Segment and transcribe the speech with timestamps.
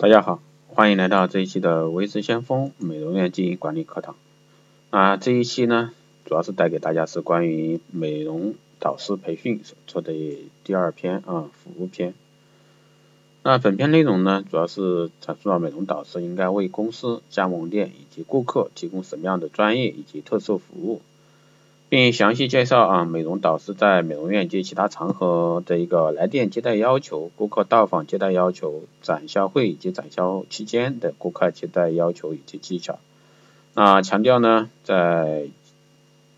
[0.00, 4.16] 大家好，欢迎来到这一期的微知先锋美容院经营管理课堂。
[4.88, 5.92] 啊，这一期呢，
[6.24, 10.14] 主要是带给大家是关于美容导师培训所做的
[10.64, 12.14] 第二篇啊，服务篇。
[13.42, 21.02] 那本篇内容呢，主要是阐述了美容导师应该为公司、加盟店以及顾客提供什么样的专业以及特色服务。
[21.90, 33.00] 并详细介绍啊，美容导师在美容院及其他场合的一个来电接待要求、顾客到访接待要求、展销会以及展销期间的顾客接待要求以及技巧。
[33.74, 35.48] 那，强调呢，在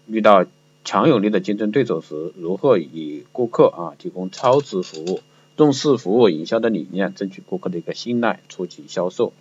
[0.07, 0.47] 遇到
[0.87, 5.21] 强有力的竞争对手时，如何以顾客啊提供超值服务、
[5.59, 9.34] 重视服务营销的理念，争取顾客的一个信赖，促进销售。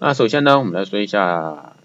[0.00, 1.76] 那首先呢，我们来说一下。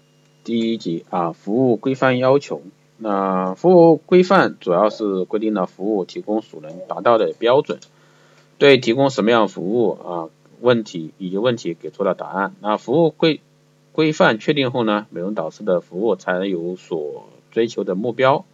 [0.46, 2.62] 第一节啊，服务规范要求。
[2.98, 7.80] 那服务规范主要是规定了服务提供所能达到的标准，
[8.56, 10.28] 对提供什么样服务啊
[10.60, 12.54] 问题以及问题给出了答案。
[12.60, 13.40] 那服务规
[13.90, 18.44] 规范确定后呢，美容导师的服务才能有所追求的目标。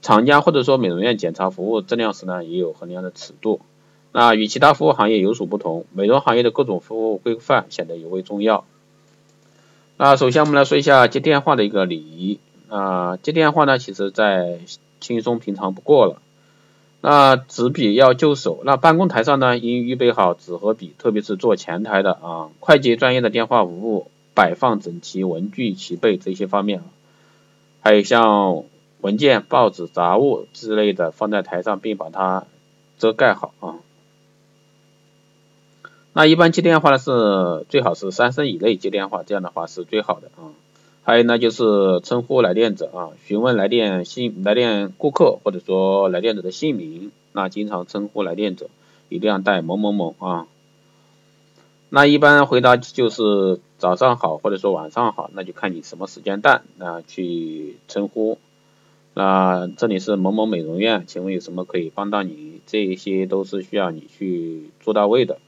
[0.00, 3.60] 厂家或者说美容院检查服务质量时呢，也有衡量的尺度。
[4.12, 8.64] 那与其他服务行业有所不同，美容行业的各种服务规范显得尤为重要。
[10.00, 12.38] 那首先我们来说一下接电话的一个礼仪。
[12.68, 14.58] 啊，接电话呢，其实再
[15.00, 16.20] 轻松平常不过了。
[17.00, 26.82] 那纸笔要就手，那办公台上呢，应预备好纸和笔，特别是做前台的啊，快捷专业的电话服务，摆放整齐，文具齐备这些方面。
[27.80, 28.64] 还有像
[29.00, 32.44] 文件、报纸、杂物之类的放在台上，并把它
[32.98, 33.67] 遮盖好啊。
[36.18, 40.50] 那一般接电话呢是最好是三声以内接电话，这样的话是最好的啊。
[41.04, 48.68] 还有呢就是称呼来电者啊，询问来电姓来电顾客或者说来电者的姓名，那经常称呼来电者
[49.08, 50.48] 一定要带某某某啊。
[51.88, 58.38] 那一般回答就是早上好或者说晚上好，那就看你什么时间段那去称呼。
[59.14, 62.60] 那这里是某某美容院，请问有什么可以帮到你？
[62.66, 65.38] 这一些都是需要你去做到位的。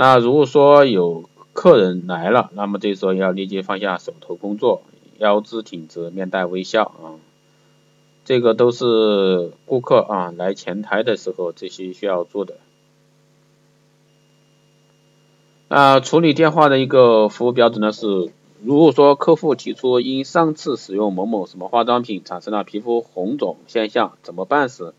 [0.00, 4.82] 那如果说有客人来了，那么这时候要立即放下手头工作，
[5.18, 7.18] 腰肢挺直，面带微笑啊，
[8.24, 12.58] 这个都是顾客啊来前台的时候这些需要做的。
[15.66, 18.30] 那，处理电话的一个服务标准呢是，
[18.62, 24.94] 如果说客户提出因上次使用某某什么化妆品产生了皮肤红肿现象，怎么办时？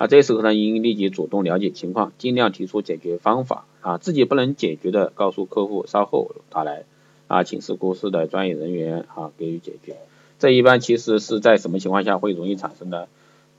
[0.00, 6.84] 啊，这时候呢，应立即主动了解情况，尽量提出解决方法啊，自己不能解决的，告诉客户稍后打来
[7.26, 9.96] 啊，请示公司的专业人员啊给予解决。
[10.38, 13.08] 这一般其实是在什么情况下会容易产生的？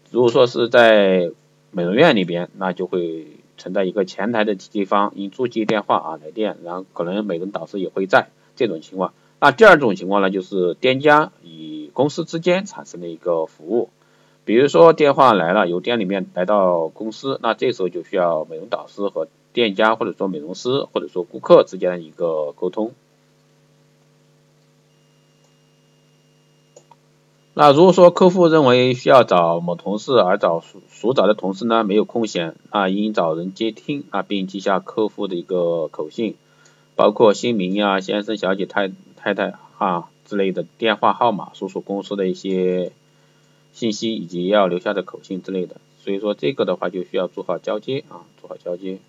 [0.10, 1.30] 如果说是在
[1.70, 3.28] 美容院里边，那就会
[3.60, 9.14] 存在一个前台的地方因座机电话啊来电，然后可能美容导师也会在这种情况。
[9.40, 13.92] 那第二种情况呢，就是店家与公司之间产生的一个服务。
[14.52, 22.92] 比如说电话来了，由店里面来到公司，那这时候就需要美容导师和店家或者说美容师或者说顾客之间的一个沟通。
[27.54, 36.36] 那如果说客户认为需要找某同事而找所所找的同事呢没有空闲，那应找人接听啊，并记下客户的一个口信，
[36.98, 42.92] 包括姓名呀、先生、小姐、太太太啊之类的电话号码，所属公司的一些。
[43.74, 49.00] 信息以及要留下的口信之类的，所以说这个的话就需要做好交接啊，做好交接。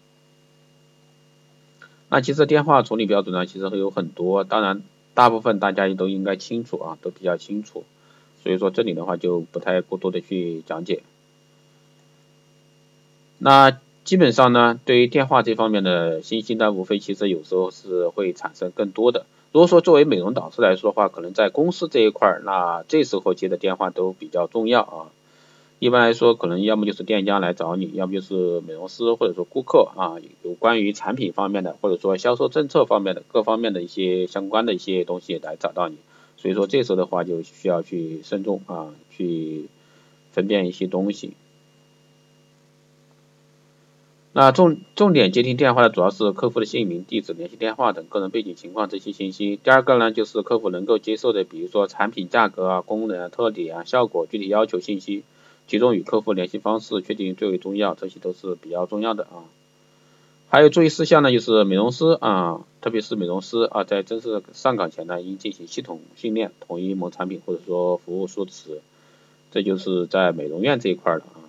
[2.09, 4.83] 那其实电话处理标准呢，其实会有很多，当然
[5.15, 7.84] 大部分大家都应该清楚啊，都比较清楚，
[8.43, 11.03] 所以说这里的话就不太过多的去讲解。
[13.39, 19.27] 那基本上呢，对于电话这方面的信息呢，无非其实有时候是会产生更多的。
[19.52, 25.12] 如果说作为美容导师来说的话，可能在公司这一块儿，那这时候接的电话都比较重要啊。
[25.78, 35.98] 一般来说，可能要么就是店家来找你，要么就是美容师或者说顾客啊，有关于产品方面的，或者说销售政策方面的各方面的一些相关的一些东西来找到你。
[36.38, 39.66] 所以说这时候的话就需要去慎重啊，去
[40.31, 41.34] 分辨一些东西。
[44.34, 49.61] 那重重点接听电话的主要是客户的姓名、地址、联系电话等个人背景情况这些信息。
[49.62, 55.23] 第二个呢，就是客户能够接受的，比如说产品价格啊、功能啊、特点啊、效果、具体要求信息，
[55.69, 59.44] 其中与客户联系方式确定最为重要，这些都是比较重要的啊。
[60.49, 68.81] 还有注意事项呢，就是美容师啊，特别是美容师啊，在正式上岗前呢，应进行系统训练，统一某产品或者说服务说辞，
[69.50, 71.42] 这就是在美容院这一块的啊。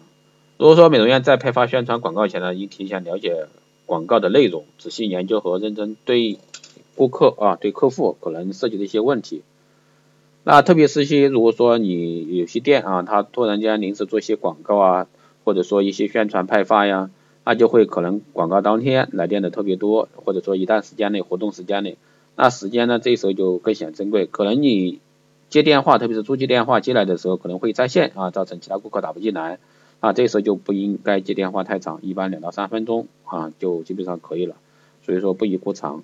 [0.58, 3.48] 如果说美容院在派发宣传广告前呢，应提前了解
[3.86, 6.38] 广告的内容，仔细研究和认真对
[6.96, 9.42] 顾客啊，对客户可能涉及的一些问题。
[10.44, 15.08] 那特别是一些如果说你有些店啊，他突然间临时做一些广告啊，
[15.44, 17.10] 或者说一些宣传派发呀，
[17.46, 21.98] 那就会可能广告当天来电的特别多，或者说一段时间内活动时间内，
[22.36, 24.28] 那时间呢这时候就更显珍贵。
[24.28, 25.00] 可能你
[25.50, 29.60] 接电话，特别是座机电话接来的时候，可能会在线啊，造成其他顾客打不进来，
[30.04, 34.58] 啊这时候就不应该接电话太长，一般两到三分钟啊就基本上可以了，
[35.02, 36.04] 所以说不宜过长。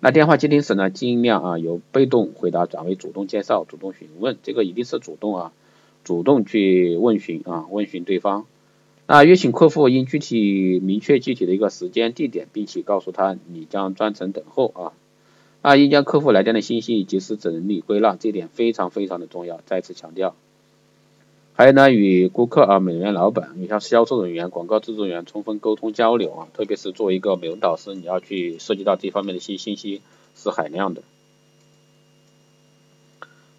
[0.00, 5.52] 那电话接听时呢，尽量啊由被动回答转为主动介绍、主动询问，这个一定是主动啊，
[6.04, 8.44] 主动去问询啊，问询对方。
[9.06, 14.92] 那约请客户应具体明确具体的一个时间地点，并且告诉他你将专程等候啊。
[15.62, 20.34] 啊，应将客户来电的信息及时整理归纳，这点非常非常的重要，再次强调。
[21.54, 30.00] 还有呢，与顾客啊、美容院老板、你像销售人员、广告制作人员充分沟通交流啊，特别是作为一个美容导师，你要去涉及到这方面的一些信息
[30.34, 31.02] 是海量的。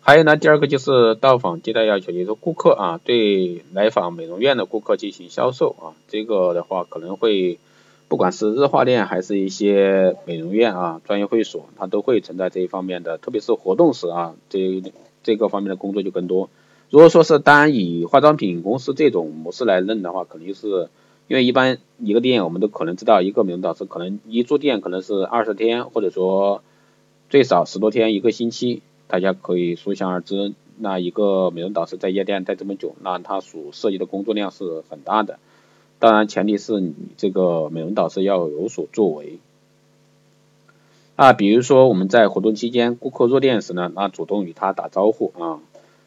[0.02, 7.60] 还有呢，第二个就是到访接待要求，也就是顾客啊对来访美容院的顾客进行销售啊，这个的话可能会
[8.10, 14.84] 不管是日化店还是一些美容院啊、专业会所，它都会存在这一方面的，特别是活动时啊，这
[15.24, 16.50] 这个方面的工作就更多。
[16.94, 20.90] 如果说是单以化妆品公司这种模式来认的话，肯定是
[21.28, 26.62] 因为一般一个店我们都可能知道，一个美容导师可能一住店可能是二十天，或者说
[27.32, 35.40] 最少十多天一个星期，大家可以可想而知，那一个美容导师在夜店待这么久，那他所涉及的工作量是很大的。
[35.98, 39.40] 当然前提是你这个美容导师要有所作为。
[41.16, 45.60] 啊，比如说我们在活动期间，顾客入店时呢，那主动与他打招呼啊。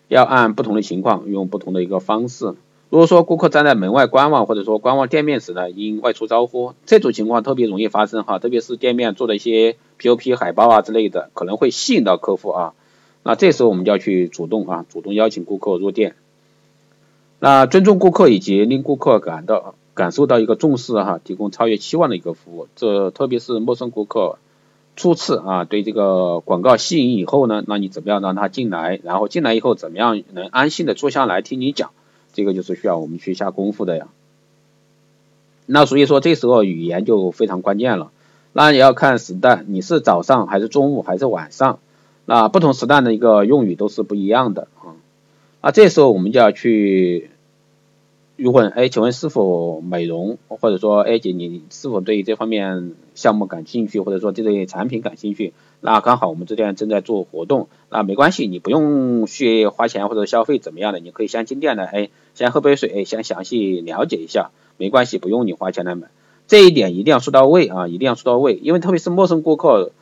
[0.08, 2.54] 要按不同的情况用不同的一个方式。
[2.88, 6.74] 如果说顾客站在门外观望，或者说观望店面时呢，应外出招呼。
[6.86, 12.74] 这种情况特别容易发生哈，特别是店面做的一些 POP 海报啊之类的，可能会吸引到客户啊。
[13.24, 16.14] 那这时候我们就要去主动啊，主动邀请顾客入店。
[17.40, 22.68] 那尊重顾客以及令顾客感到感受到一个重视哈，提供超越期望的一个服务。
[22.76, 24.38] 这特别是陌生顾客。
[24.96, 28.98] 初次啊，对这个广告吸引以后呢，那你怎么样让他进来？
[29.04, 31.90] 然后进来以后怎么样能安心的坐下来听你讲？
[32.32, 34.08] 这个就是需要我们去下功夫的呀。
[35.66, 38.10] 那所以说这时候语言就非常关键了。
[38.52, 41.78] 那也要看时段，你是早上还是中午还是晚上？
[42.24, 44.96] 那不同时段的一个用语都是不一样的啊。
[45.62, 47.30] 那这时候我们就要去。
[48.36, 55.54] 如果哎，请问是否美容，或者说哎姐你是否对这方面项目感兴趣，或者说这类产品感兴趣？
[55.80, 66.08] 那刚好我们这边正在做活动，那没关系，你不用去花钱或者消费怎么样的，你可以先进店的，哎，先喝杯水，哎，先详细了解一下，没关系，不用你花钱来买，
[66.46, 69.92] 这一点一定要说到位啊，一定要说到位，因为特别是陌生顾客，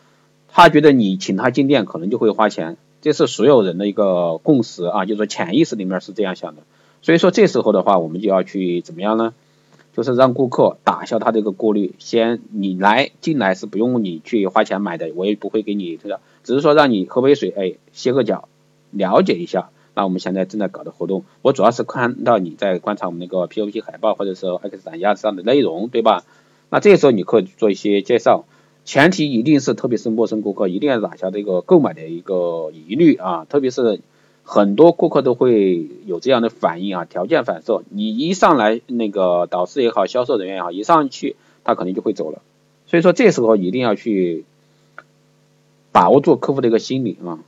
[0.49, 6.63] 他觉得你请他进店可能就会花钱，这是所有人的一个共识啊，就是潜意识里面是这样想的。
[7.05, 9.35] 所以说这时候的话，我们就要去怎么样呢？
[9.93, 18.49] 就是让顾客打消他这个顾虑，先你来进来是不用你去花钱买的，我也不会给你这个，只是说让你喝杯水，哎，歇个脚，
[18.91, 19.69] 了解一下。
[19.95, 26.25] 那我们现在正在搞的活动，我主要是看到你在观察我们那个 POP 海报或者是 X 展架上的内容，对吧？
[26.71, 28.47] 那这时候你可以做一些介绍，
[28.87, 34.01] 前提一定是特别是陌生顾客一定要打消这个购买的一个疑虑啊，特别是。
[34.47, 37.83] 很多顾客都会有这样的反应啊，条件反射。
[37.89, 41.35] 你一上来，那个导师也好，销售人员也好，一上去
[41.65, 42.43] 他肯定就会走了。
[42.87, 44.45] 所以说这时候一定要去
[45.93, 47.41] 把握住客户的一个心理啊。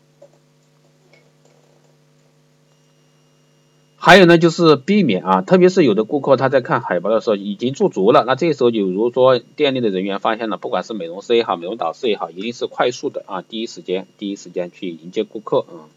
[3.98, 15.90] 还有呢，就是避免啊，特别是有的顾客他在看海报的时候已经驻足了，那这时候就如说店内的人员发现了，不管是美容师也好，美容导师也好，一定是快速的啊，第一时间第一时间去迎接顾客啊。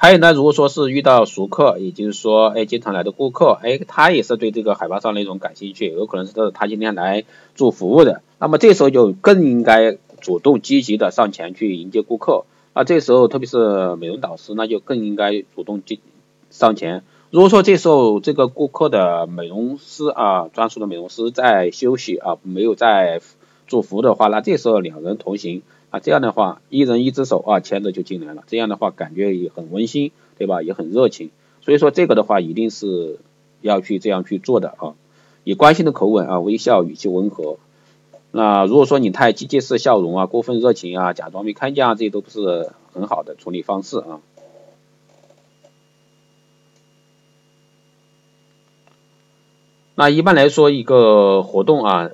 [0.00, 7.24] 还有呢，如果说是遇到熟客，也就是说，哎，经常来的顾客，哎，他也是对这个海报上内容感兴趣，有可能是他今天来
[7.56, 12.44] 做服务的，那么这时候就更应该主动积极的上前去迎接顾客。
[12.74, 15.98] 那这时候，特别是美容导师，那就更应该主动进
[16.48, 17.02] 上前。
[17.32, 23.20] 如果说这时候这个顾客的美容师啊，专属的美容师在休息啊，没有在
[23.66, 25.62] 做服务的话，那这时候两人同行。
[25.90, 28.44] 啊，这样的话，一人一只手啊，牵着就进来了。
[28.46, 30.62] 这样的话，感觉也很温馨，对吧？
[30.62, 31.30] 也很热情。
[31.62, 33.18] 所以说，这个的话，一定是
[33.62, 34.94] 要去这样去做的啊。
[35.44, 37.56] 以关心的口吻啊，微笑，语气温和。
[38.30, 44.20] 那如果说你太机械式笑容啊，过分热情啊，假装没看见啊，这些都不是很好的处理方式啊。
[49.94, 52.10] 那一般来说，一个活动啊，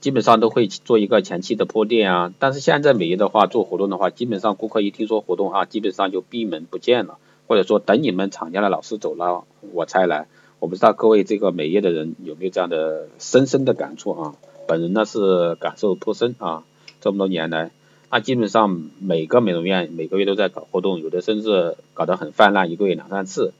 [0.00, 2.34] 基本上都会做一个前期的铺垫啊。
[2.38, 10.26] 但是现在美业的话，做活动的话，基本上顾客一听说活动啊，基本上就闭门不见了，或者说等你们厂家的老师走了，我才来。
[10.58, 14.34] 我不知道各位这个美业的人有没有这样的深深的感触啊？
[14.66, 16.64] 本人呢是感受颇深啊，
[17.00, 17.70] 这么多年来，
[18.10, 23.52] 那基本上每个美容院每个月都在搞活动，有的甚至搞得很泛滥，一个月两三次，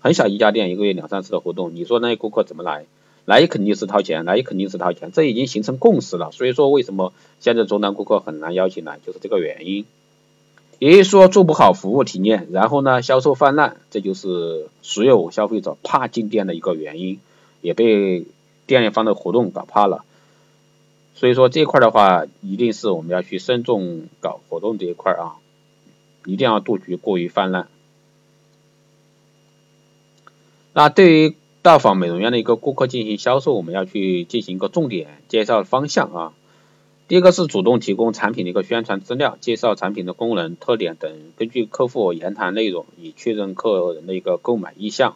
[0.00, 2.84] 很小一家店一个月两三次的活动，你说那些顾客怎么来？
[3.24, 6.30] 来肯定是掏钱，来肯定是掏钱，这已经形成共识了。
[6.32, 9.84] 所以说，为什么现在终端顾客很难邀请来，就是这个原因。
[10.78, 17.20] 也就是说，做不好服务体验，然后呢，销售泛滥，这就是所有消费者怕进店的一个原因，
[17.60, 18.26] 也被
[18.66, 20.04] 店里方的活动搞怕了。
[21.14, 25.38] 所以说这一块的话，一定是我们要去慎重搞活动这一块啊，
[26.24, 27.68] 一定要杜绝过于泛滥。
[30.72, 36.32] 那对于到访美容院的一个顾客进行销售，我们要去进行一个重点介绍方向啊。
[37.06, 45.14] 第一个是主动提供产品的一个宣传资料，介绍产品的功能、特点等，根据客户言谈内容，以确认客人的一个购买意向。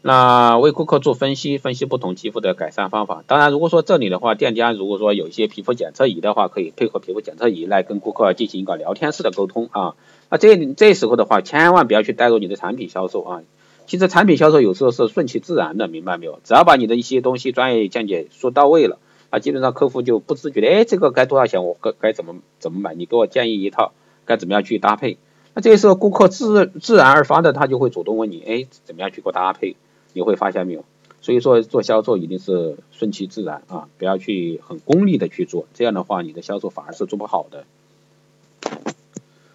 [0.00, 3.22] 那为顾客做分析，分析不同肌肤的改善方法。
[3.26, 9.96] 当然，如果说这里的话，店家如果说有一些皮肤检测仪的话，可以配合皮肤检测仪来跟顾客进行一个聊天式的沟通啊。
[10.30, 13.42] 那这这时候的话，千万不要去带入你的产品销售啊。
[13.86, 16.40] 其实产品销售有时候是顺其自然的，明白没有？
[16.44, 18.98] 只要把你的一些东西专业见解说到位了，
[19.30, 21.64] 啊，基本上客户就不自觉的，哎，这个该多少钱？
[21.64, 22.94] 我该该怎么怎么买？
[22.94, 23.92] 你给我建议一套，
[24.24, 25.18] 该怎么样去搭配？
[25.54, 29.76] 那这个时候顾客自自然而发的，他就会主动问你，哎，怎么样去给我搭配？
[30.14, 30.84] 你会发现没有？
[31.20, 37.64] 所以说做销售一定是顺其自然啊，不要去很功利的去做，这样的话你的销售反而是做不好的。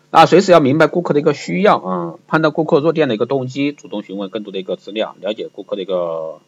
[0.10, 6.40] 那随时要明白顾客的一个需要啊，判断顾客入店的一个动机，主动询问更多的一个资料，了解顾客的一个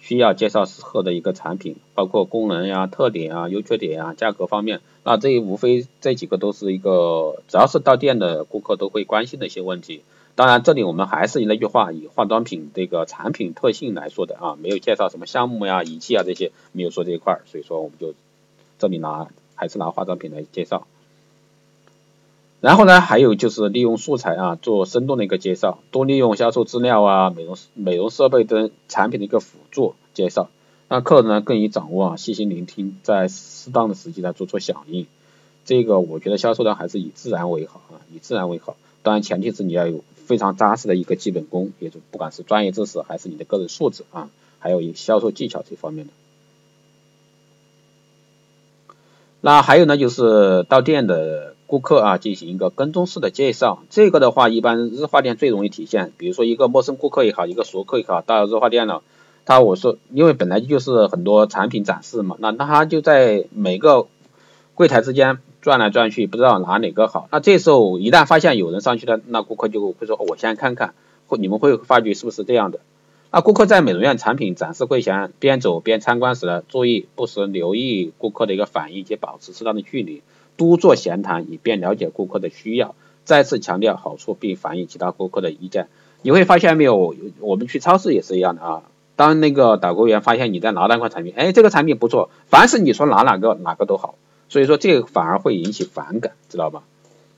[0.00, 10.02] 需要，介绍适合的一个产品，包括功能呀、特点啊、优缺点啊、价格方面，那这无非这几个都是一个只要是到店的顾客都会关心的一些问题。
[10.34, 18.14] 当然，这里我们还是那句话，以化妆品这个产品特性来说的啊，没有介绍什么项目呀、仪器啊这些，没有说这一块，所以说我们就
[18.80, 20.88] 这里拿还是拿化妆品来介绍。
[22.62, 30.48] 然后呢，还有就是利用素材啊，做生动的一个介绍，多利用销售资料啊、美容美容设备等产品的一个辅助介绍，
[30.88, 35.06] 让客人呢更易掌握啊，细心聆听，在适当的时机来做出响应。
[35.66, 38.76] 这个我觉得销售呢还是以自然为好啊，以自然为好。
[39.02, 46.12] 当然前提是你要有非常扎实的一个基本功，也就不管是专业知识还是你的个人素质啊，还有销售技巧这方面的。
[49.42, 51.54] 那还有呢，就是到店的。
[51.66, 56.12] 顾客啊，进行一个跟踪式的介绍，这个的话，一般日化店最容易体现。
[56.16, 59.02] 比如说一个陌生顾客也好，一个熟客也好，到日化店了，
[59.44, 64.06] 他我说，因为本来就是很多产品展示嘛，那他就在每个
[64.74, 67.28] 柜台之间转来转去，不知道拿哪个好。
[67.32, 70.94] 那这时候一旦发现有人上去了，那顾客就会说，我先看看，
[71.26, 72.78] 或你们会发觉是不是这样的？
[73.32, 80.22] 那顾客在美容院产品展示柜前边走边参观时呢，注意不时留意顾客的一个反应及保持适当的距离。
[80.56, 82.94] 多做闲谈，以便了解顾客的需要，
[83.24, 85.88] 再次强调好处，并反映其他顾客的意见。
[86.22, 88.82] 你会发现没有，我们去超市也是一样的啊。
[89.16, 94.16] 当那个导购员发现你在拿那款产品，哎，这个产品不错，凡是你说拿哪个哪个都好，
[94.48, 96.82] 所以说这个反而会引起反感，知道吧？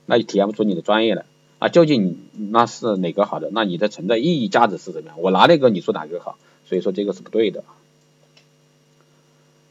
[0.06, 1.24] 那就体现不出你的专业了
[1.58, 1.68] 啊。
[1.68, 2.18] 究竟
[2.50, 3.50] 那是哪个好的？
[3.52, 5.20] 那你的存在意义价值是怎么样？
[5.20, 6.38] 我拿那个，你说哪个好？
[6.64, 7.62] 所以说这个是不对的。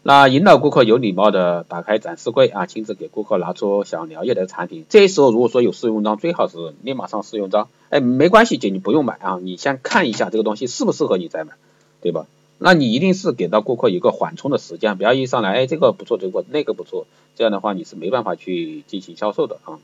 [0.08, 4.86] 那引导顾客有礼貌的打开展示柜啊，亲自给顾客拿出想了解的产品。
[4.88, 7.68] 这时候如果说有试用装，最好是立马上试用装。
[7.90, 11.56] 哎，没关系，姐你不用买啊，你先看一下这个东西适不适合你再买，
[12.00, 12.26] 对吧？
[12.58, 19.78] 那你一定是给到顾客一个缓冲的时间，不要一上来，哎，这个不错，这个那个不错，这样的话你是没办法去进行销售的啊。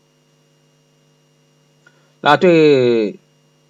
[2.22, 3.18] 那对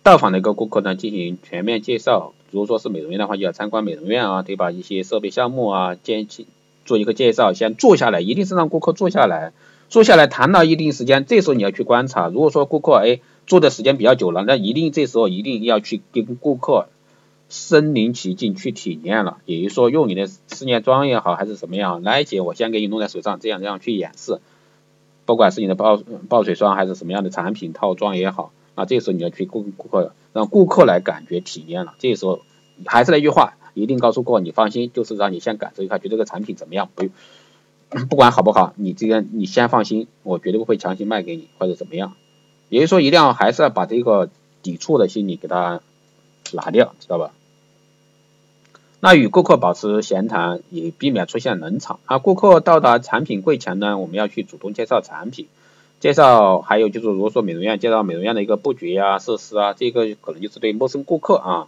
[0.04, 2.36] 到访的一个顾客呢，进行全面介绍。
[2.54, 4.70] 如果说是美容院的话，就要参观美容院啊，对吧？
[4.70, 6.28] 一些设备项目啊，建
[6.86, 9.54] 做一个介绍，先坐下来，一定是让顾客坐下来，
[9.90, 12.28] 坐下来谈到一定时间，这时候你要去观察。
[12.28, 16.90] 如果说顾客哎坐的时间比较久了，那一定这时候一定要去跟顾客
[17.50, 24.40] 身临其境去体验了，也就是说用你的试验装也好，还是什么样，来姐我先给你弄在手上，这样这样去演示，
[25.26, 25.98] 不管是你的爆
[26.30, 28.52] 爆水霜还是什么样的产品套装也好。
[28.76, 31.94] 啊，这时候你要去顾顾客，让顾客来感觉体验了。
[32.00, 32.42] 这时候
[32.86, 37.12] 还是那句话，一定告诉顾客，你放心，就是让你先感受一下，觉得这个产品怎么样，不用
[38.10, 42.14] 不管好不好，你这个你先放心，我绝对不会强行卖给你或者怎么样。
[42.70, 44.30] 也就是说，一定要还是要把这个
[44.64, 45.82] 抵触的心理给他
[46.54, 47.32] 拿掉，知道吧？
[49.00, 52.00] 那与顾客保持闲谈，也避免出现冷场。
[52.06, 55.48] 啊，顾客到达产品柜前呢，我们要去主动介绍产品，
[56.04, 61.68] 介绍还有就是如果说美容院介绍美容院的一个布局啊、设施啊，这个可能就是对陌生顾客啊，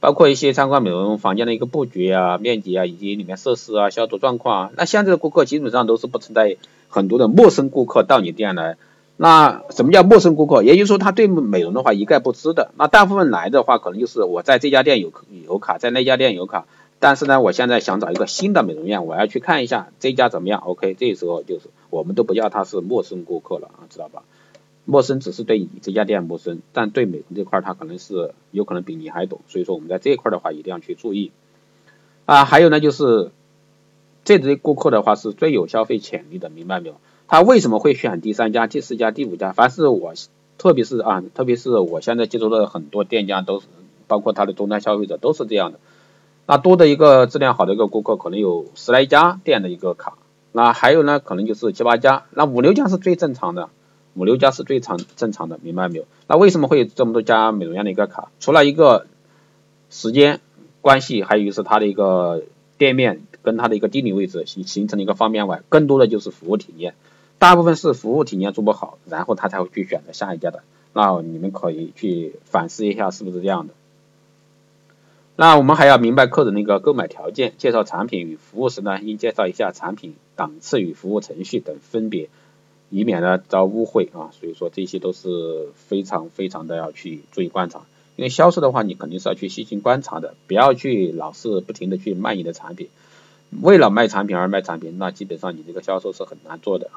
[0.00, 4.70] 包括一些参观美容房间的一个布局啊、面积啊，以及里面设施啊、消毒状况啊。
[4.74, 6.56] 那现在的顾客基本上都是不存在
[6.88, 8.78] 很多的陌生顾客到你店来。
[9.18, 10.62] 那什么叫陌生顾客？
[10.62, 12.70] 也就是说他对美容的话一概不知的。
[12.78, 15.12] 那大部分来的话，可能就是我在这家店有
[15.46, 16.64] 有卡，在那家店有卡，
[17.00, 20.62] 但是呢，我现在想找一个新的美容院，我要去看一下这家怎么样。
[20.64, 24.24] OK，这时候就是我们都不要他是陌生顾客了啊，知道吧？
[24.84, 29.40] 陌生只是对你这家店陌生，但对美容这块他可能是有可能比你还懂。
[29.48, 31.30] 所以说我们在这一块的话一定要去注意
[32.26, 32.44] 啊。
[32.44, 33.30] 还有呢，就是
[34.24, 36.96] 这类顾客的话是最有消费潜力的，明白没有？
[37.28, 39.52] 他为什么会选第三家、第四家、第五家？
[39.52, 40.12] 凡是我，
[40.58, 43.66] 特别是啊，特别是我现在接触的很多店家，都是
[44.06, 45.78] 包括他的终端消费者都是这样的。
[46.46, 50.18] 那多的一个质量好的一个顾客，可能有十来家店的一个卡，
[50.56, 53.70] 那还有呢，可能就是七八家，那五六家是最正常的，
[54.14, 56.04] 五六家是最常正常的，明白没有？
[56.28, 58.30] 那为什么会有这么多家美容院的一个卡？
[58.38, 59.08] 除了一个
[59.90, 60.38] 时间
[60.80, 62.44] 关系，还有就是它的一个
[62.78, 66.94] 店面跟它的一个地理位置形形成了一个方便外，更多的就是服务体验。
[67.40, 70.62] 大部分是服务体验做不好，然后他才会去选择下一家的。
[70.92, 73.74] 那你们可以去反思一下是不是这样的。
[75.34, 82.28] 那我们还要明白客人的一个购买条件，介绍产品与服务时呢，应介绍一下产品档次与服务程序等分别，
[82.90, 84.30] 以免呢遭误会啊。
[84.38, 87.86] 所以说这些都是非常非常的要去注意观察。
[88.16, 92.88] 因为销售的话，你肯定是要去细心观察的，不要去老是不停的去卖你的产品，
[93.60, 96.90] 为了卖产品而卖产品，那基本上你这个销售是很难做的。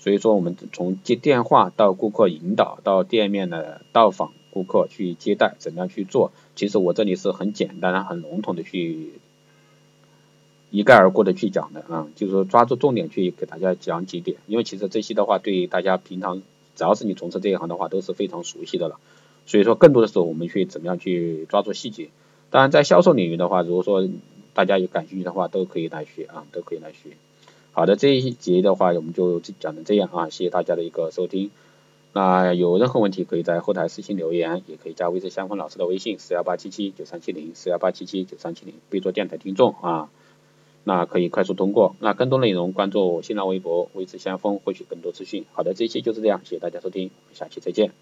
[0.00, 6.32] 所以说，我们从接电话到顾客引导，到店面的到访顾客去接待，怎么样去做？
[6.56, 9.12] 其实我这里是很简单、很笼统的去
[10.74, 14.38] 一概而过的去讲的啊，就是说抓住重点去给大家讲几点。
[14.48, 16.42] 因为其实这些的话，对大家平常
[16.74, 18.98] 只要是你从事这一行的话，都是非常熟悉的了。
[19.46, 22.08] 所以说，更多的时候我们去怎么样去抓住细节。
[22.50, 24.08] 当然，在销售领域的话，如果说
[24.52, 27.10] 大家有感兴趣的话，都可以来学啊，都可以来学。
[27.70, 31.52] 好的，这一节的话我们就讲成这样啊，谢谢大家的一个收听。
[32.12, 40.08] 那有任何问题可以在后台私信留言，也可以加微信相锋老师的微信四幺八七七九三七零四幺八七七九三七零，备注电台听众啊，
[40.84, 41.96] 那可以快速通过。
[41.98, 45.46] 那更多内容关注新浪微博微之相锋，获取更多资讯。
[45.52, 47.94] 好的，这一期就是这样，谢谢大家收听，我们下期再见。